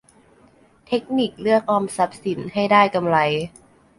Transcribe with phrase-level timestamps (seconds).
[0.87, 3.17] เทคนิคเลือกออมทรัพย์สินให้ได้กำไร